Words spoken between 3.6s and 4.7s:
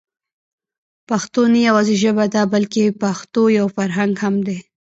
فرهنګ هم دی.